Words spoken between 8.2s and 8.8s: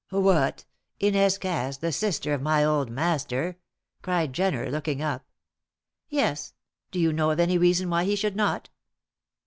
not?"